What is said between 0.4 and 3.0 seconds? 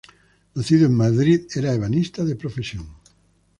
Nacido en Madrid, era ebanista de profesión.